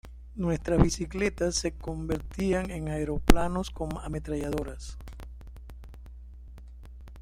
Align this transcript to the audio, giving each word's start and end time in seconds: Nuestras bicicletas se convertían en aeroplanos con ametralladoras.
Nuestras 0.33 0.81
bicicletas 0.81 1.53
se 1.53 1.73
convertían 1.73 2.71
en 2.71 2.87
aeroplanos 2.89 3.69
con 3.69 3.89
ametralladoras. 4.01 4.97